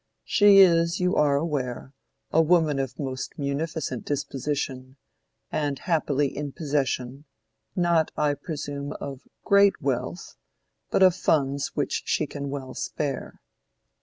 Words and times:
"She 0.25 0.57
is, 0.57 0.99
you 0.99 1.15
are 1.15 1.35
aware, 1.35 1.93
a 2.31 2.41
woman 2.41 2.79
of 2.79 2.97
most 2.97 3.37
munificent 3.37 4.03
disposition, 4.03 4.97
and 5.51 5.77
happily 5.77 6.35
in 6.35 6.53
possession—not 6.53 8.09
I 8.17 8.33
presume 8.33 8.93
of 8.93 9.27
great 9.45 9.79
wealth, 9.79 10.37
but 10.89 11.03
of 11.03 11.13
funds 11.15 11.75
which 11.75 12.01
she 12.07 12.25
can 12.25 12.49
well 12.49 12.73
spare. 12.73 13.41